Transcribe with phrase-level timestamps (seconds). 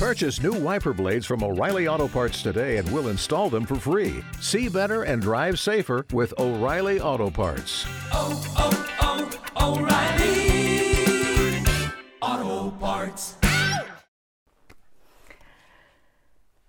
[0.00, 4.22] Purchase new wiper blades from O'Reilly Auto Parts today and we'll install them for free.
[4.40, 7.86] See better and drive safer with O'Reilly Auto Parts.
[8.12, 8.72] oh, oh,
[9.56, 10.36] O'Reilly
[12.20, 13.36] Auto Parts.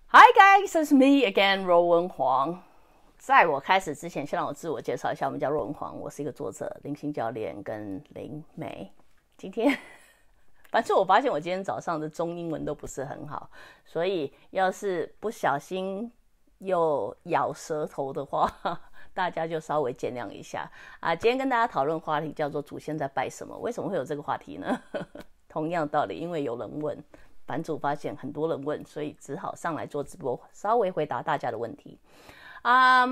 [0.08, 2.64] Hi guys, it's me again, 罗文黄。
[3.18, 8.90] 在我开始之前，先让我自我介绍一下，我们叫罗文黄，我是一个作者、灵性教练跟灵媒。
[9.38, 9.78] 今天，
[10.73, 13.49] 反正我发现我今天早上的中英文都不是很好，
[13.85, 16.11] 所以要是不小心
[16.59, 18.51] 又咬舌头的话，
[19.15, 20.69] 大家就稍微见谅一下
[20.99, 21.15] 啊。
[21.15, 23.57] 今天跟大家讨论话题叫做祖先在拜什么？
[23.59, 24.83] 为什么会有这个话题呢？
[25.49, 26.99] 同样道理，因为有人问。
[27.45, 31.99] 版主发现很多人问，所以只好上来做直播，稍微回答大家的问题。
[32.63, 33.05] 啊、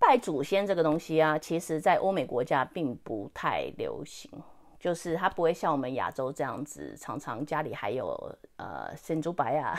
[0.00, 4.28] 拜祖先这个东西啊，其实在欧美国家并不太流行，
[4.84, 8.14] 就是他不会像我们亚洲这样子，常常家里还有
[8.56, 9.74] 呃神珠白啊，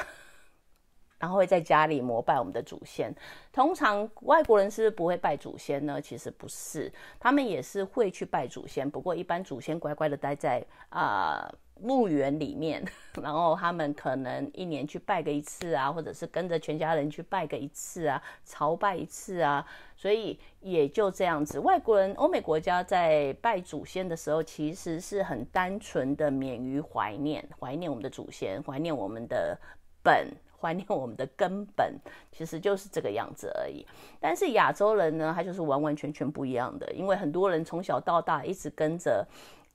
[1.20, 3.14] 然后会在家里膜拜我们的祖先。
[3.54, 6.02] 通常外国人是不是不会拜祖先呢？
[6.02, 11.48] 其实不是，他们也是会去拜祖先，不过一般祖先乖乖的待在啊。
[11.82, 12.84] 墓园里面，
[13.22, 21.60] 然后他们可能一年去拜个一次啊，或者是跟着全家人去拜个一次啊，朝拜一次啊，所以也就这样子。
[21.60, 29.58] 外国人、欧美国家在拜祖先的时候，其实是很单纯的免于怀念，怀念我们的祖先，怀念我们的
[30.02, 30.28] 本。
[30.58, 31.94] 怀念我们的根本，
[32.32, 33.86] 其实就是这个样子而已。
[34.20, 39.24] 但是亚洲人呢，他就是完完全全不一样的，因为很多人从小到大一直跟着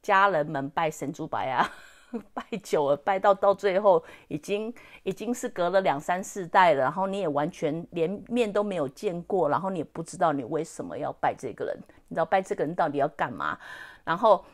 [0.03, 1.71] 家人们拜神猪白啊。
[2.35, 4.73] 拜久了，拜到到最后，已经
[5.05, 11.77] 已经是隔了两三四代了，然后你也完全连面都没有见过，然后你也不知道你为什么要拜这个人，
[12.09, 13.57] 你知道拜这个人到底要干嘛？
[14.05, 14.45] 然后，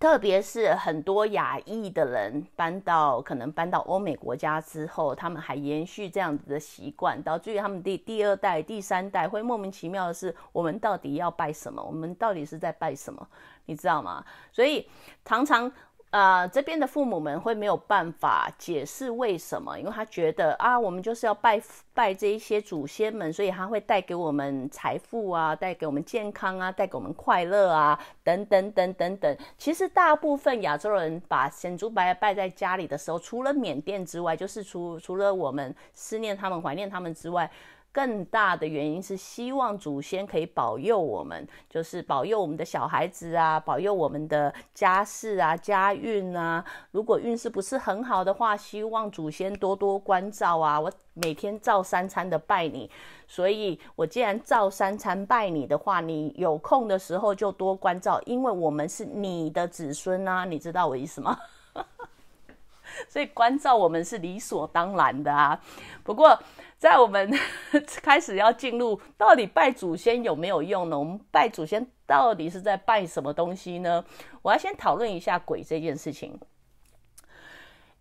[0.00, 11.80] 特别是很多亚裔的人搬到可能搬到欧美国家之后，他们还延续这样子的习惯，导致于他们第第二代、第三代会莫名其妙的是，我们到底要拜什么？
[11.80, 13.24] 我们到底是在拜什么？
[13.66, 14.24] 你知道吗？
[14.50, 14.88] 所以
[15.24, 15.72] 常常。
[16.12, 21.58] 呃，这边的父母们会没有办法解释为什么，因为他觉得啊，我们就是要拜
[21.94, 29.36] 拜这一些祖先们，所以他会带给我们财富啊，带给我们健康啊，带给我们快乐啊，等等等等等。
[29.56, 37.50] 其实大部分亚洲人把神猪白拜在家里的时候，除了缅甸之外，就是除除了我们思念他们、怀念他们之外。
[37.92, 46.64] 更大的原因是希望祖先可以保佑我们，就是保佑我们的小孩子啊，保佑我们的家事啊、家运啊。
[46.92, 50.80] 如果运势不是很好的话，希望祖先多多关照啊。
[50.80, 52.90] 我每天照三餐的拜你，
[53.28, 61.38] 所以我既然照三餐拜你的话，你有空的时候就多关照，因为我们是你的子孙啊，你知道我意思吗？
[63.08, 65.58] 所以关照我们是理所当然的啊。
[66.02, 66.38] 不过，
[66.82, 67.32] 在我们
[68.02, 70.98] 开始要进入到底拜祖先有没有用呢？
[70.98, 74.04] 我们拜祖先到底是在拜什么东西呢？
[74.42, 76.36] 我要先讨论一下鬼这件事情。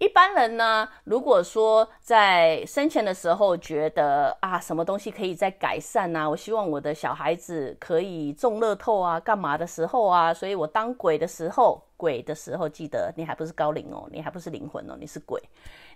[0.02, 15.40] 一般人呢，如果说在生前的时候觉得啊，什么东西可以再改善啊，我希望我的小孩子可以中乐透啊，干嘛的时候啊，所以我当鬼的时候，鬼的时候，记得你还不是高灵哦，你还不是灵魂哦，你是鬼，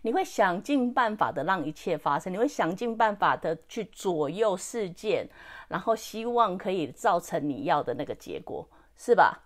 [0.04, 5.28] 你会想尽办法的让一切发生，你会想尽办法的去左右事件，
[5.68, 9.42] 然后希望可以造成你要的那个结果，是吧？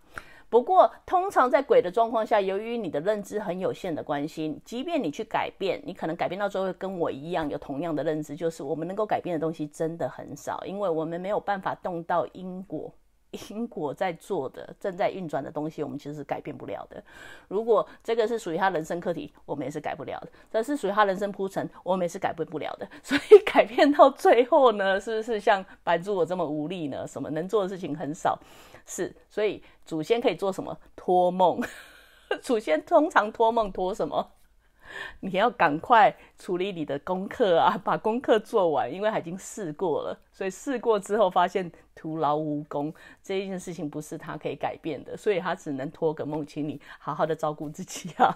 [0.49, 12.91] 不过，通常在鬼的状况下，由于你的认知很有限的关系，即便你去改变，你可能改变到最后跟我一样有同样的认知，就是我们能够改变的东西真的很少，因为我们没有办法动到因果。
[13.51, 16.99] 因果在做的、正在运转的东西，我们其实是改变不了的。
[17.47, 22.89] 如果这个是属于他人生课题，我们也是改不了的；这是属于他人生铺陈，我们也是改变不了的。
[23.03, 27.05] 所以改变到最后呢，是不是像白猪我这么无力呢？
[27.05, 28.35] 什么能做的事情很少，
[28.87, 29.15] 是。
[29.29, 30.77] 所以祖先可以做什么？
[30.95, 31.59] 托梦。
[32.43, 34.33] 祖先通常托梦托什么？
[35.21, 42.93] 你要赶快处理你的功课啊， 把功课做完，因为已经试过了，所以试过之后发现徒劳无功，
[43.23, 48.29] 这一件事情不是他可以改变的，所以他只能托个梦，请你好好的照顾自己啊，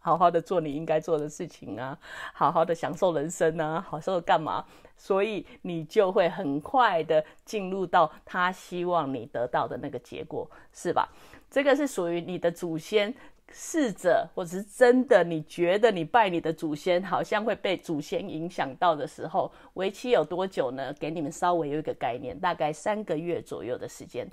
[0.00, 1.96] 好好的做你应该做的事情啊，
[2.34, 4.64] 好好的享受人生啊，好受干嘛？
[4.96, 11.08] 所以你就会很快的进入到他希望你得到的那个结果，是吧？
[11.48, 13.14] 这个是属于你的祖先。
[13.52, 20.94] 试着，或者是真的，你觉得你拜你的祖先好像会被祖先影响到的时候，为期有多久呢？
[21.00, 24.24] 给你们稍微有一个概念，大概三个月左右的时间。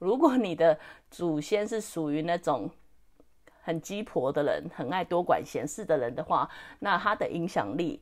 [0.00, 0.76] 如果你的
[1.08, 2.68] 祖先是属于那种
[3.64, 6.46] 很鸡婆的人，很爱多管闲事的人的话，
[6.78, 7.98] 那他的影响力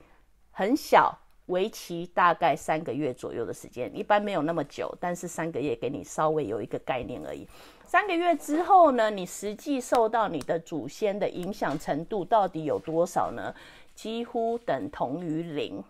[0.51, 1.17] 很小，
[1.47, 7.47] 为期大概三个月左右的时间，一般没有那么久，但是三个月给你稍微有一个概念而已。
[7.85, 13.55] 三个月之后呢，你实际受到你的祖先的影响程度到底有多少呢？
[13.95, 15.81] 几乎等同于零。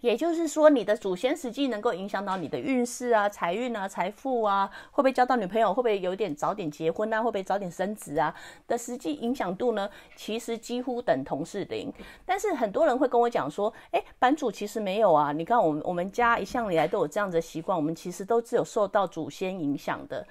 [0.00, 8.34] 也就是说，你的祖先实际能够影响到你的运势啊、财运啊、财富啊，会不会交到女朋友，会不会有点早点结婚啊，会不会早点升职啊
[8.66, 9.90] 的实际影响度呢？
[10.14, 11.92] 其实几乎等同是零。
[12.24, 15.32] 但是很多人会跟我讲说，哎，版主其实没有啊。
[15.32, 20.26] 你看，我们我们家一向以来都有这样子的习惯，我们其实都只有受到祖先影响的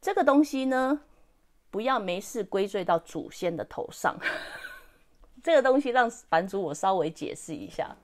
[0.00, 1.00] 这个东西呢，
[1.70, 4.16] 不要没事归罪到祖先的头上。
[5.42, 7.96] 这个东西让版主我稍微解释一下。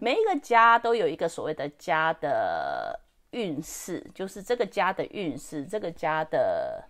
[0.00, 2.98] 每一个家都有一个所谓的家的
[3.30, 6.84] 运势，就是这个家的运势，这个家的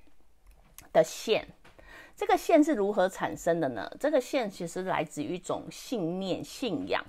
[0.93, 1.47] 的线，
[2.17, 3.91] 这个线是如何产生的呢？
[4.01, 7.05] 这个线其实来自于一种信念、信仰。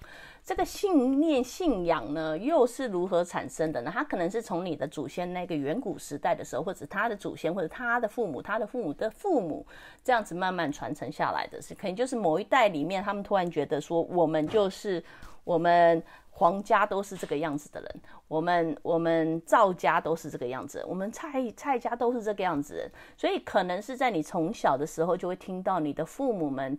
[0.45, 3.89] 这个信念、信仰呢，又是如何产生的呢？
[3.93, 9.65] 它可能是从你的祖先那个远古时代的时候，或者他的祖先，或者他的父母、他的父母的父母，
[10.03, 15.01] 这样子慢慢传承下来的是，可能就是某一代里面，他们突然觉得说，我们就是。
[15.43, 16.01] 我们
[16.31, 26.77] 皇家都是这个样子的人，我们我们赵家都是这个样子，我们蔡蔡家都是这个样子，所以可能是在你从小的时候就会听到你的父母们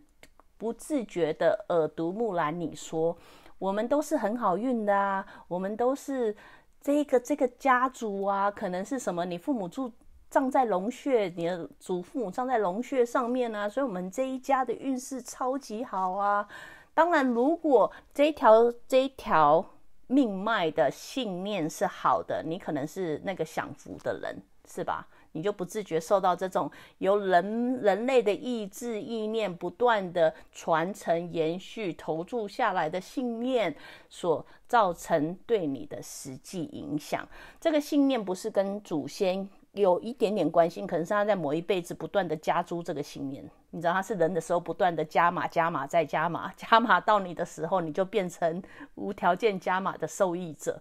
[0.58, 3.16] 不自觉的耳濡目染，你说
[3.58, 6.34] 我们都是很好运的啊，我们都是
[6.80, 9.24] 这个这个家族啊，可能是什么？
[9.24, 9.92] 你父母住
[10.28, 16.48] 葬在龙穴，你的祖父母葬在龙穴上面啊，所以我们这一家的运势超级好啊。
[16.94, 19.64] 当然，如果这一条这条
[20.06, 25.08] 命脉的信念是好的，你可能是那个享福的人，是吧？
[25.32, 33.74] 你就不自觉受到这种由人人类的意志意念不断的传承、延续、投注下来的信念
[34.08, 37.28] 所造成对你的实际影响。
[37.60, 39.48] 这个信念不是跟祖先。
[39.74, 43.44] 有一点点关系，可能是他在某一辈子不断的加诸这个信念。
[43.70, 48.62] 你知道他是人的时候，不断的加码、加码再加码，加码到你的时候，你就变成
[48.94, 50.80] 无条件加码的受益者。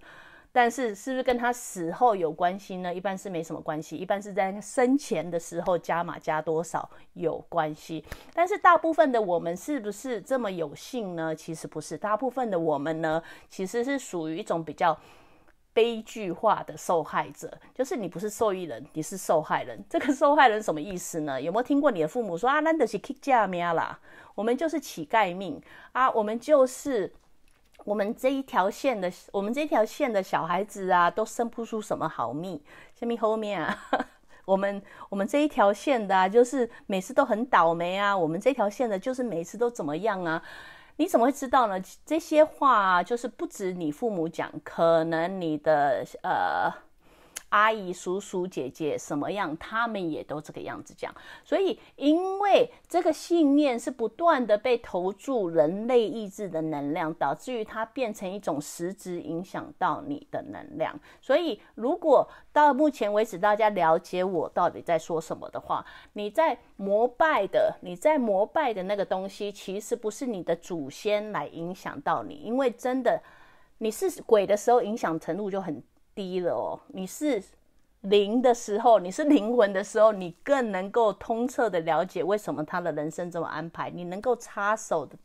[0.52, 2.94] 但是，是不是跟他死后有关系呢？
[2.94, 8.06] 一般是没什么关系，一般是在生前的时候加码加多少有关系。
[8.36, 11.36] 但是，大部分的我们是不是这么有幸呢？
[11.36, 14.96] 其实不是，大部分的我们呢，其实是属于一种比较。
[15.74, 19.84] 悲剧化的受害者，就是你不是受益人，你是受害人。
[19.90, 21.42] 这个受害人什么意思呢？
[21.42, 22.60] 有没有听过你的父母说啊？
[22.60, 24.00] 那都是乞丐命啦，
[24.36, 25.62] 我们就是乞丐命
[25.92, 27.12] 啊，我们就是
[27.86, 32.62] 我们这一条线的，我们这条线的小孩子啊，都生不出什么好命。
[32.94, 33.78] 下面后面啊，
[34.46, 38.16] 我们我们这一条线的，就是每次都很倒霉啊。
[38.16, 40.42] 我们这条线的，就是每次都怎么样啊？
[40.98, 41.82] 你怎么会知道呢？
[42.06, 46.74] 这些话就是不止你父母讲，可能你的呃。
[47.54, 51.14] 阿姨、叔叔、姐姐什么样，他们也都这个样子讲。
[51.46, 61.00] 所以，因为这个信念是不断的被投注人类意志的能量，导致于它变成一种实质影响到你的能量。
[61.22, 73.22] 所以，如果到目前为止大家了解我到底在说什么的话，你在膜拜的，你在膜拜的那个东西，其实不是你的祖先来影响到你，因为真的
[73.78, 75.84] 你是鬼的时候，影响程度就很。
[76.16, 77.42] 低了哦，你是
[78.02, 85.16] 灵的时候，你是灵魂的时候，你更能够通彻的了解为什么他的人生这么安排，你能够插手的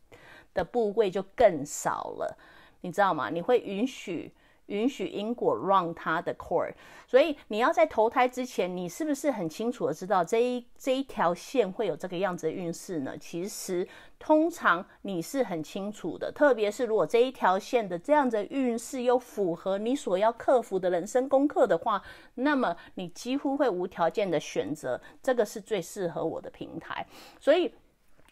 [0.55, 2.37] 的部位就更少了，
[2.81, 3.31] 你知道吗？
[3.31, 4.33] 你会允许。
[4.69, 6.73] 允许因果 run 它的 core，
[7.07, 13.17] 所以你要在投胎之前，你是不是很清楚的知道这一这一条线会有这个样子的运势呢？
[13.19, 13.87] 其实
[14.19, 22.03] 通常你是很清楚的，特别是如果这一条线的这样的运势又符合你所要克服的人生功课的话，
[22.35, 27.07] 那么你几乎会无条件的选择这个是最适合我的平台，
[27.41, 27.73] 所以。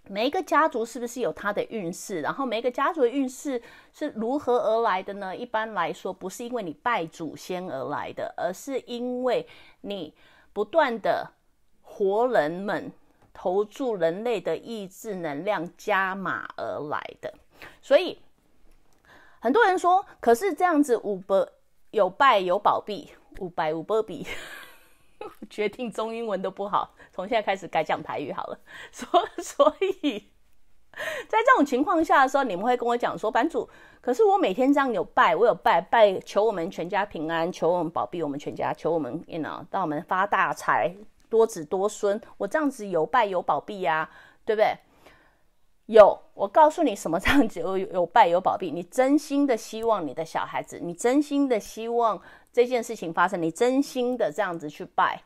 [0.09, 2.21] 每一个家族是不是有它的运势？
[2.21, 3.61] 然后每一个家族的运势
[3.93, 5.37] 是如何而来的呢？
[5.37, 9.47] 一般来说，不是因为你拜祖先而来的，而是因为
[9.81, 10.15] 你
[10.53, 11.29] 不断的
[11.83, 12.91] 活人们
[13.33, 17.33] 投注人类的意志能量加码而来的。
[17.83, 18.19] 所以
[19.41, 21.49] 很多人说，可是这样子五百
[21.91, 23.11] 有拜有保庇，
[23.41, 24.27] 五百五百比。
[25.49, 28.59] 决定中英文都不好，从现在开始改讲台语好了。
[28.93, 29.09] 所
[29.43, 30.31] 所以，
[31.29, 33.69] 在这种情况下的时候，你们会跟我讲说，版主，
[34.01, 40.95] 可是我每天这样有拜，我有拜拜，求我们全家平安，求我们保庇我们全家，求我们，you know，让我们发大财，
[41.29, 44.11] 多子多孙，我这样子有拜有保庇呀，
[44.45, 44.77] 对不对？
[45.87, 52.21] 有，我告诉你什么这样子有有拜有保庇，你真心的希望你的小孩子，你真心的希望
[52.57, 55.23] 这件事情发生，你真心的这样子去拜，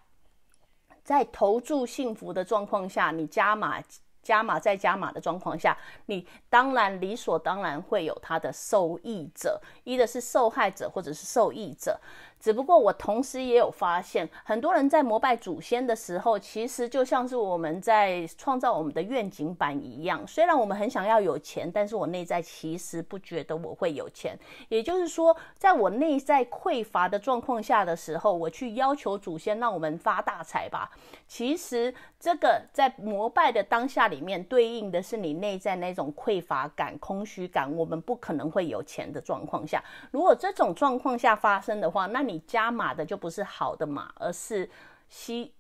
[1.05, 3.81] 在投注幸福的状况下，你加码。
[4.23, 11.99] 加码再加码的状况下，你当然理所当然会有他的受益者，一的是受害者或者是受益者。
[12.41, 20.27] 只不过我同时也有发现，很多人在膜拜祖先的时候，其实就像是我们在创造我们的愿景版一样。
[20.27, 24.39] 虽然我们很想要有钱，但是我内在其实不觉得我会有钱。
[24.69, 30.91] 也就是说，在我内在匮乏的状况下的时候，我去要求祖先让我们发大财吧。
[31.27, 39.85] 其实这个在膜拜的当下里面，对应的是你内在那种匮乏感、空虚感，我们不可能会有钱的状况下。
[40.11, 44.71] 如果这种状况下发生的话，那你你加码的就不是好的码，而是
[45.09, 45.53] 吸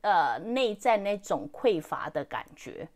[0.00, 2.88] 呃内在那种匮乏的感觉，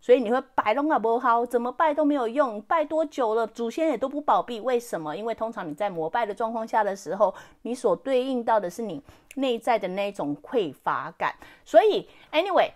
[0.00, 5.16] 所以你会拜龙啊不好，怎么拜都没有用，拜多久了，祖先也都不保庇，为什么？
[5.16, 9.02] 因为通常你在膜拜的状况下的时候，你所对应到的是你
[9.34, 12.70] 内在的那种匮乏感，所以 anyway。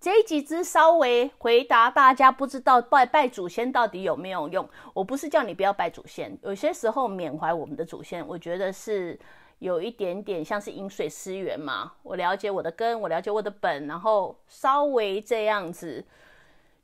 [0.00, 4.68] 这一集之稍微回答大家，不知道拜拜祖先到底有没有用？
[4.92, 9.18] 我不是叫你不要拜祖先，有些时候缅怀我们的祖先，我觉得是
[9.60, 11.92] 有一点点像是饮水思源嘛。
[12.02, 16.04] 我了解我的根，我了解我的本，然后稍微这样子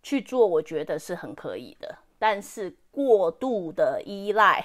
[0.03, 1.99] 去做，我觉得是很可以的。
[2.19, 4.65] 但是过度的依赖，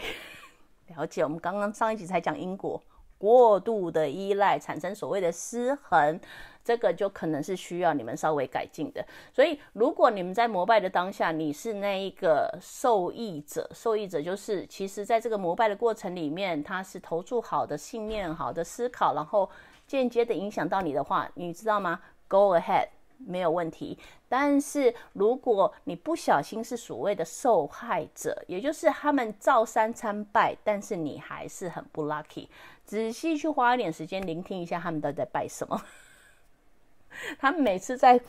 [0.96, 2.82] 了解我们刚刚上一集才讲因果，
[3.26, 6.20] 过度的依赖产生所谓的失衡。
[6.64, 19.48] 这个就可能是需要你们稍微改进的，所以如果你们在膜拜的当下，你是那一个受益者，受益者就是其实在这个膜拜的过程里面，他是投注好的信念、好的思考，然后
[19.86, 23.98] 间接的影响到你的话，你知道吗？Go ahead，没有问题。
[24.28, 32.48] 但是如果你不小心是所谓的受害者，也就是他们照三参拜，但是你还是很不 lucky，
[32.84, 35.82] 仔细去花一点时间聆听一下他们到底在拜什么。
[37.40, 38.20] 他们每次在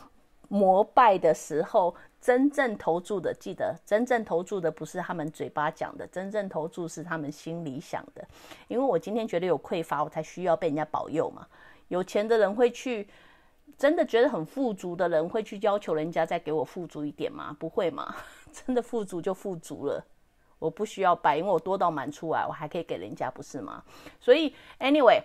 [0.49, 8.25] 膜拜的时候，真正投注的，记得真正投注的不是他们嘴巴讲的，真正投注是他们心里想的。
[8.69, 11.45] 因为我今天觉得有匮乏，我才需要被人家保佑嘛。
[11.89, 13.09] 有钱的人会去，
[13.79, 17.57] 真的觉得很富足的人会去要求人家再给我富足一点吗？
[17.59, 18.15] 不会嘛，
[18.53, 20.05] 真的富足就富足了，
[20.59, 23.83] 我不需要拜，因为我多到满出来，我还可以给人家，不是吗？
[24.21, 25.23] 所以，anyway。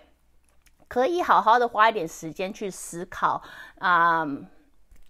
[0.88, 3.42] 可以好好的花一点时间去思考
[3.78, 4.26] 啊，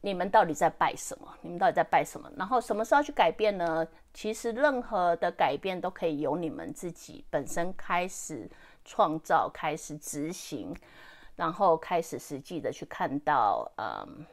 [0.00, 1.26] 你们到底在拜什么？
[1.40, 2.30] 你们到底在拜什么？
[2.36, 3.84] 然后什么时候去改变呢？
[4.14, 8.48] 其实任何的改变都可以由你们自己本身开始
[8.84, 10.72] 创造、开始执行，
[11.42, 14.24] 然后开始实际的去看到嗯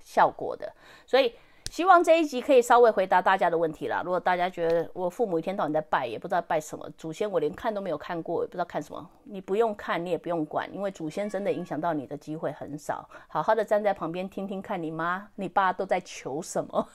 [0.00, 0.72] 效果的。
[1.04, 1.34] 所以。
[1.70, 4.00] 希望这一集可以稍微回答大家的问题啦。
[4.02, 9.10] 如果大家觉得我父母一天到晚在拜，也不知道拜什么祖先，我连看都没有看过，也不知道看什么。
[9.24, 13.06] 你不用看，你也不用管，因为祖先真的影响到你的机会很少。
[13.28, 16.88] 好好的站在旁边听听看，你妈、你爸都在求什么。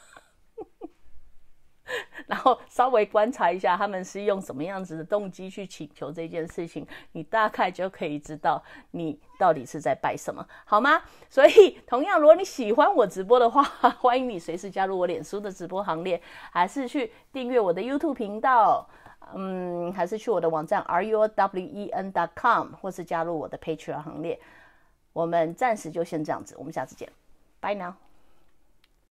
[2.28, 11.02] 然后稍微观察一下，他们是用什么样子的动机去请求这件事情，你大概就可以知道你到底是在拜什么，好吗？
[11.30, 16.22] 所以，同样，如果你喜欢我直播的话，欢迎你随时加入我脸书的直播行列，
[16.52, 18.88] 还是去订阅我的 YouTube 频道，
[19.36, 24.40] 嗯，还是去我的网站 ruwen.com，或是加入我的 Patreon 行列。
[25.12, 27.08] 我们暂时就先这样子，我们下次见，
[27.60, 27.94] 拜 now。